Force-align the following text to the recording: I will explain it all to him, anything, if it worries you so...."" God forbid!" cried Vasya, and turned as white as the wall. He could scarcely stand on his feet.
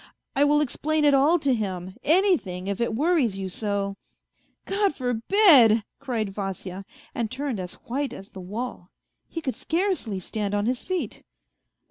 I 0.35 0.43
will 0.45 0.61
explain 0.61 1.05
it 1.05 1.13
all 1.13 1.37
to 1.37 1.53
him, 1.53 1.95
anything, 2.03 2.65
if 2.65 2.81
it 2.81 2.95
worries 2.95 3.37
you 3.37 3.49
so...."" 3.49 3.97
God 4.65 4.95
forbid!" 4.95 5.83
cried 5.99 6.31
Vasya, 6.31 6.85
and 7.13 7.29
turned 7.29 7.59
as 7.59 7.75
white 7.85 8.11
as 8.11 8.29
the 8.29 8.41
wall. 8.41 8.89
He 9.27 9.41
could 9.41 9.53
scarcely 9.53 10.19
stand 10.19 10.55
on 10.55 10.65
his 10.65 10.83
feet. 10.83 11.21